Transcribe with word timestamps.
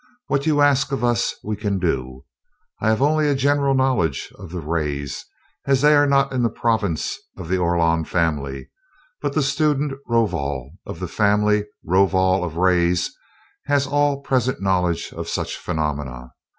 "What 0.25 0.47
you 0.47 0.61
ask 0.61 0.91
of 0.91 1.03
us 1.03 1.35
we 1.43 1.55
can 1.55 1.77
do. 1.77 2.25
I 2.81 2.89
have 2.89 3.03
only 3.03 3.27
a 3.27 3.35
general 3.35 3.75
knowledge 3.75 4.33
of 4.39 4.51
rays, 4.55 5.23
as 5.67 5.81
they 5.81 5.93
are 5.93 6.07
not 6.07 6.33
in 6.33 6.41
the 6.41 6.49
province 6.49 7.19
of 7.37 7.47
the 7.49 7.57
Orlon 7.59 8.05
family; 8.07 8.71
but 9.21 9.33
the 9.35 9.43
student 9.43 9.93
Rovol, 10.09 10.71
of 10.87 10.99
the 10.99 11.07
family 11.07 11.65
Rovol 11.87 12.43
of 12.43 12.57
Rays, 12.57 13.15
has 13.67 13.85
all 13.85 14.21
present 14.21 14.59
knowledge 14.59 15.13
of 15.13 15.29
such 15.29 15.55
phenomena. 15.55 16.31